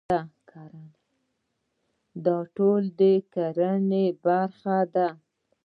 [2.25, 3.01] دا ټول د
[3.33, 5.07] کرنې برخه ده.